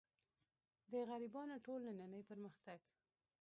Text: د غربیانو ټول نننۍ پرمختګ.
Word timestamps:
د 0.91 0.93
غربیانو 1.07 1.55
ټول 1.65 1.79
نننۍ 1.87 2.21
پرمختګ. 2.29 2.79